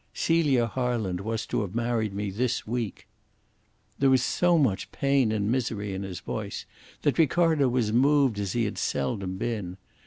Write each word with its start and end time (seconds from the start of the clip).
Celia 0.15 0.65
Harland 0.65 1.21
was 1.21 1.45
to 1.45 1.61
have 1.61 1.75
married 1.75 2.11
me 2.11 2.31
this 2.31 2.65
week." 2.65 3.05
There 3.99 4.09
was 4.09 4.23
so 4.23 4.57
much 4.57 4.91
pain 4.91 5.31
and 5.31 5.51
misery 5.51 5.93
in 5.93 6.01
his 6.01 6.21
voice 6.21 6.65
that 7.03 7.19
Ricardo 7.19 7.69
was 7.69 7.93
moved 7.93 8.39
as 8.39 8.53
he 8.53 8.65
had 8.65 8.79
seldom 8.79 9.37
been. 9.37 9.77